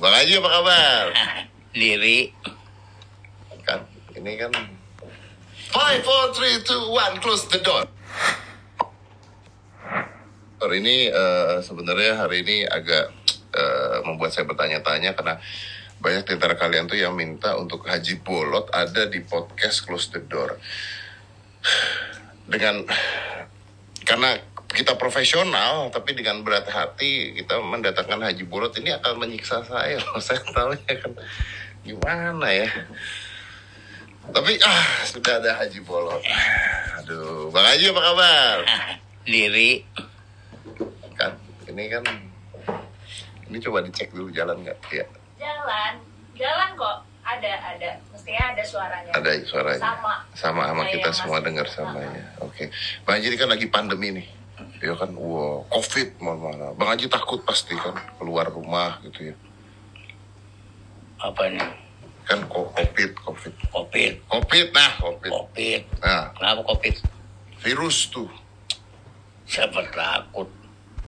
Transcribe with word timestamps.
Bang 0.00 0.16
Haji 0.16 0.40
apa 0.40 0.48
kabar? 0.48 1.04
Diri. 1.76 2.32
Kan, 3.68 3.84
ini 4.16 4.32
kan... 4.40 4.48
Five, 5.70 6.00
four, 6.02 6.32
three, 6.32 6.56
two, 6.64 6.88
one, 6.88 7.20
close 7.20 7.44
the 7.52 7.60
door. 7.60 7.84
Hari 10.56 10.76
ini 10.80 11.12
eh, 11.12 11.60
sebenarnya 11.60 12.16
hari 12.16 12.40
ini 12.42 12.64
agak 12.64 13.12
eh, 13.52 13.98
membuat 14.08 14.32
saya 14.32 14.48
bertanya-tanya 14.48 15.12
karena 15.12 15.36
banyak 16.00 16.24
di 16.26 16.32
antara 16.32 16.56
kalian 16.56 16.88
tuh 16.88 16.96
yang 16.96 17.12
minta 17.12 17.60
untuk 17.60 17.84
Haji 17.84 18.24
Bolot 18.24 18.72
ada 18.72 19.04
di 19.04 19.20
podcast 19.20 19.84
Close 19.84 20.16
the 20.16 20.24
Door. 20.24 20.56
Dengan 22.52 22.88
karena 24.08 24.32
kita 24.70 24.94
profesional 24.94 25.90
tapi 25.90 26.14
dengan 26.14 26.46
berat 26.46 26.70
hati 26.70 27.34
kita 27.34 27.58
mendatangkan 27.58 28.22
Haji 28.22 28.46
Bolot 28.46 28.70
ini 28.78 28.94
akan 28.94 29.18
menyiksa 29.18 29.66
saya 29.66 29.98
loh. 29.98 30.22
Saya 30.26 30.40
tahu 30.46 30.78
ya 30.86 30.94
kan 31.02 31.12
gimana 31.82 32.48
ya. 32.54 32.70
Tapi 34.30 34.52
ah 34.62 34.86
sudah 35.10 35.42
ada 35.42 35.58
Haji 35.58 35.82
Bolot. 35.82 36.22
Aduh, 37.02 37.50
Bang 37.50 37.66
Haji 37.66 37.90
apa 37.90 38.00
kabar? 38.14 38.56
Diri. 39.26 39.82
Kan 41.18 41.34
ini 41.66 41.84
kan 41.90 42.04
ini 43.50 43.58
coba 43.58 43.82
dicek 43.82 44.14
dulu 44.14 44.30
jalan 44.30 44.62
nggak? 44.62 44.78
Ya, 44.94 45.06
Jalan, 45.40 45.98
jalan 46.38 46.70
kok. 46.78 46.98
Ada, 47.20 47.52
ada. 47.76 47.90
Mestinya 48.10 48.54
ada 48.54 48.62
suaranya. 48.64 49.10
ada 49.12 49.30
suaranya. 49.44 49.82
Sama. 49.82 50.14
Sama 50.34 50.62
sama 50.66 50.82
kita 50.88 51.10
semua 51.10 51.38
dengar 51.42 51.66
sama 51.66 52.00
ya. 52.00 52.22
Oke. 52.38 52.70
Bang 53.02 53.18
Haji 53.18 53.34
ini 53.34 53.38
kan 53.38 53.50
lagi 53.50 53.66
pandemi 53.66 54.14
nih. 54.14 54.39
Ya 54.80 54.96
kan, 54.96 55.12
wow, 55.12 55.68
COVID 55.68 56.08
maaf. 56.24 56.72
Bang 56.80 56.88
Haji 56.88 57.12
takut 57.12 57.44
pasti 57.44 57.76
kan 57.76 57.92
keluar 58.16 58.48
rumah 58.48 58.96
gitu 59.04 59.28
ya. 59.28 59.36
Apa 61.20 61.52
nih? 61.52 61.68
Kan 62.24 62.48
COVID, 62.48 63.10
COVID. 63.20 63.54
Covid. 63.68 64.14
COVID 64.24 64.66
nah, 64.72 64.92
COVID. 65.04 65.30
Covid. 65.30 65.82
Nah, 66.00 66.32
Kenapa 66.32 66.64
Covid? 66.64 66.96
virus 67.60 68.08
tuh. 68.08 68.28
Siapa 69.44 69.84
takut? 69.92 70.48